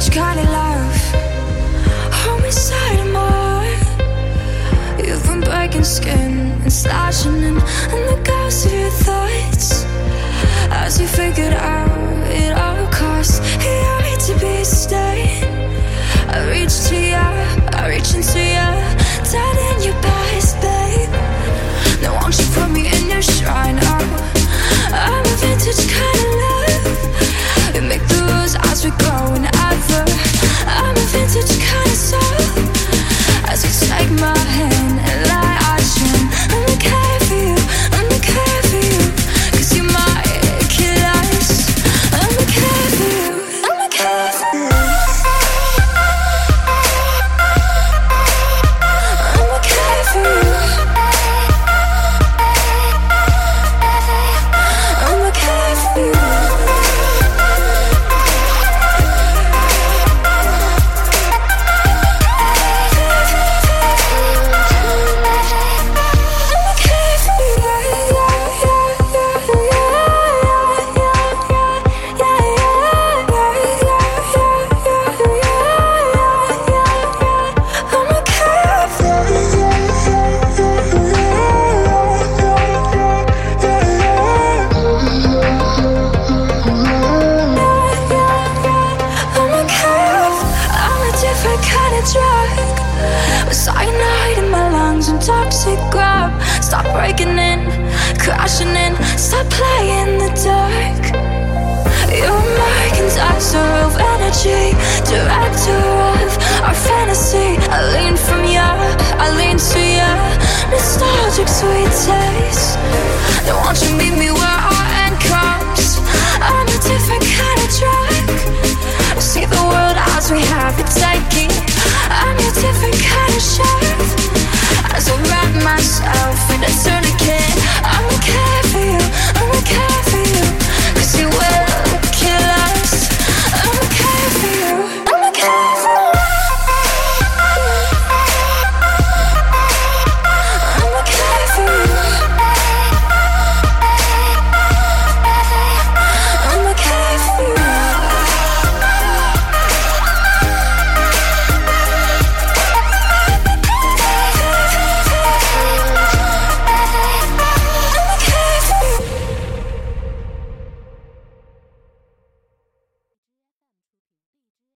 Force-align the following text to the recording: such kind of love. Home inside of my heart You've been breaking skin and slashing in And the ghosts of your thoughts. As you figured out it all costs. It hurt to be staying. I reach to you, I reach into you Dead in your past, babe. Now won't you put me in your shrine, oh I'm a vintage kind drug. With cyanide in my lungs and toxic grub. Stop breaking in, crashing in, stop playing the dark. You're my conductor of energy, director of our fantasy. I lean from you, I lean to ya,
such 0.00 0.14
kind 0.14 0.38
of 0.38 0.46
love. 0.46 0.96
Home 2.22 2.44
inside 2.44 3.00
of 3.00 3.12
my 3.12 3.30
heart 3.30 5.04
You've 5.04 5.24
been 5.24 5.40
breaking 5.40 5.84
skin 5.84 6.52
and 6.62 6.72
slashing 6.72 7.38
in 7.38 7.56
And 7.94 8.04
the 8.10 8.20
ghosts 8.24 8.66
of 8.66 8.72
your 8.72 8.90
thoughts. 8.90 9.84
As 10.70 11.00
you 11.00 11.08
figured 11.08 11.54
out 11.54 11.90
it 12.28 12.52
all 12.56 12.86
costs. 12.92 13.40
It 13.70 13.80
hurt 13.90 14.20
to 14.28 14.34
be 14.38 14.64
staying. 14.64 15.44
I 16.28 16.48
reach 16.50 16.74
to 16.88 16.96
you, 16.96 17.24
I 17.78 17.88
reach 17.88 18.14
into 18.14 18.38
you 18.38 18.70
Dead 19.32 19.56
in 19.68 19.82
your 19.82 19.98
past, 20.02 20.60
babe. 20.62 21.10
Now 22.02 22.20
won't 22.20 22.38
you 22.38 22.46
put 22.54 22.70
me 22.70 22.86
in 22.86 23.10
your 23.10 23.22
shrine, 23.22 23.78
oh 23.82 24.04
I'm 24.92 25.24
a 25.24 25.36
vintage 25.40 25.90
kind 25.90 26.17
drug. 92.12 92.78
With 93.46 93.56
cyanide 93.56 94.38
in 94.38 94.50
my 94.50 94.70
lungs 94.70 95.08
and 95.08 95.20
toxic 95.20 95.78
grub. 95.90 96.30
Stop 96.62 96.84
breaking 96.92 97.38
in, 97.38 97.60
crashing 98.18 98.74
in, 98.74 98.96
stop 99.16 99.46
playing 99.50 100.18
the 100.18 100.30
dark. 100.44 101.02
You're 102.10 102.48
my 102.62 102.84
conductor 102.96 103.66
of 103.86 103.96
energy, 104.14 104.74
director 105.06 105.80
of 106.22 106.30
our 106.66 106.74
fantasy. 106.74 107.56
I 107.70 107.78
lean 107.94 108.16
from 108.16 108.44
you, 108.44 108.68
I 109.24 109.26
lean 109.38 109.56
to 109.58 109.80
ya, 109.80 110.10